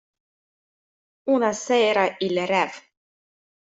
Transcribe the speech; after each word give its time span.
Una 1.35 1.53
sera 1.61 2.09
il 2.29 2.43
rev. 2.55 2.85